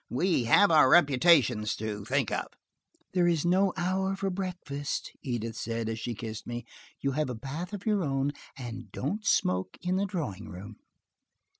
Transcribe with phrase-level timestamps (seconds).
[0.09, 2.47] We have our reputations to think of."
[3.13, 6.65] "There is no hour for breakfast," Edith said, as she kissed me.
[7.01, 10.77] "You have a bath of your own, and don't smoke in the drawing room."